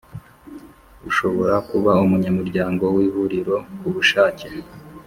[1.09, 4.47] ushobora kuba umunyamuryango w Ihuriro kubushake